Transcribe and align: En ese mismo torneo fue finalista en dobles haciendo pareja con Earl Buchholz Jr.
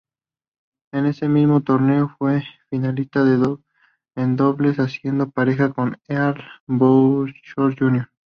En 0.91 1.05
ese 1.05 1.29
mismo 1.29 1.61
torneo 1.61 2.09
fue 2.17 2.41
finalista 2.71 3.19
en 4.15 4.35
dobles 4.35 4.79
haciendo 4.79 5.29
pareja 5.29 5.73
con 5.73 5.99
Earl 6.07 6.41
Buchholz 6.65 7.75
Jr. 7.77 8.09